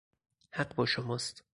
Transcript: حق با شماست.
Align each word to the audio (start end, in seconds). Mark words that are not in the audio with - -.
حق 0.51 0.75
با 0.75 0.85
شماست. 0.85 1.43